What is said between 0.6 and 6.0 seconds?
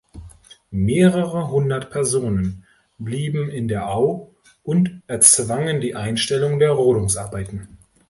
Mehrere hundert Personen blieben in der Au und erzwangen die